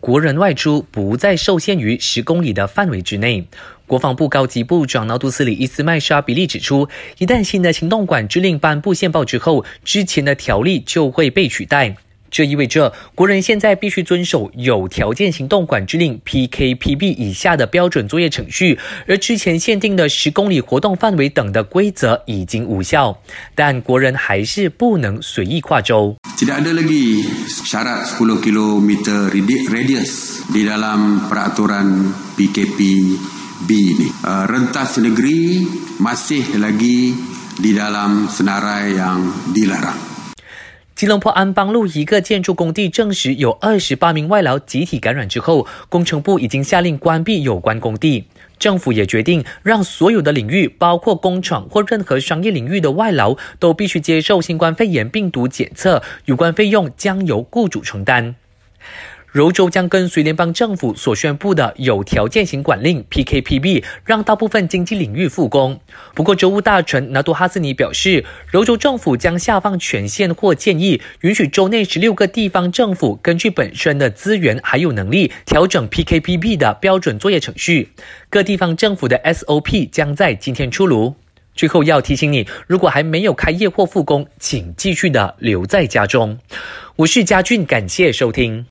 [0.00, 3.46] 国人外出不再受限于十公里的范围之内。
[3.86, 6.88] 国防部高级部长纳杜斯里伊斯麦沙比利指出，
[7.18, 11.96] 一旦新的行动管制令颁布宪报之后，之前的条例就会被取代。
[12.30, 23.20] 这意味着国人现在必须遵守有条件行动管制令 （PKPB） 以下的标准作业程序，而之前限定的十公里活动范围等的规则已经无效。
[23.54, 26.16] 但国人还是不能随意跨州。
[26.38, 27.20] Tidak ada lagi
[27.50, 28.90] syarat 10 km
[29.68, 34.08] radius di dalam peraturan PKPB ini.
[34.48, 35.66] Rentas negeri
[36.00, 37.12] masih lagi
[37.60, 39.20] di dalam senarai yang
[39.52, 40.19] dilarang.
[41.00, 48.26] 吉隆坡安邦路一个建筑工地证实有二十八名外劳集体感染之后，工程部已经下令关闭有关工地。
[48.58, 58.34] 政府也决定让所有的领域，包括工厂或任何商业领域的外劳，都必须接受新冠肺炎病毒检测，有关费用将由雇主承担。
[59.32, 65.78] 柔州将跟随联邦政府所宣布的有条件型管令 （PKPB），让大部分经济领域复工。
[66.14, 77.92] 不过，州务大臣拿杜哈斯尼表示，柔州政府将下放权限或建议，允许州内十六个地方政府根据本身的资源还有能力，调整 PKPB 的标准作业程序。
[78.28, 81.14] 各地方政府的 SOP 将在今天出炉。
[81.54, 86.36] 最后要提醒你，如果还没有开业或复工，请继续的留在家中。
[86.96, 88.66] 我是嘉俊，感谢收听。